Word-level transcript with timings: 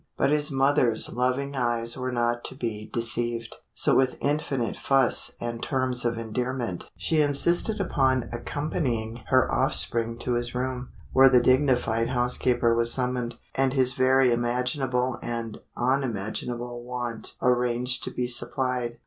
But 0.17 0.31
his 0.31 0.49
mother's 0.49 1.09
loving 1.13 1.55
eyes 1.55 1.95
were 1.95 2.11
not 2.11 2.43
to 2.45 2.55
be 2.55 2.89
deceived. 2.91 3.55
So 3.75 3.93
with 3.95 4.17
infinite 4.19 4.75
fuss, 4.75 5.33
and 5.39 5.61
terms 5.61 6.05
of 6.05 6.17
endearment, 6.17 6.89
she 6.97 7.21
insisted 7.21 7.79
upon 7.79 8.27
accompanying 8.33 9.17
her 9.27 9.47
offspring 9.53 10.17
to 10.21 10.33
his 10.33 10.55
room, 10.55 10.89
where 11.13 11.29
the 11.29 11.39
dignified 11.39 12.09
housekeeper 12.09 12.73
was 12.73 12.91
summoned, 12.91 13.35
and 13.53 13.73
his 13.73 13.93
every 13.99 14.31
imaginable 14.31 15.19
and 15.21 15.59
unimaginable 15.77 16.83
want 16.83 17.35
arranged 17.39 18.03
to 18.05 18.09
be 18.09 18.25
supplied. 18.25 18.97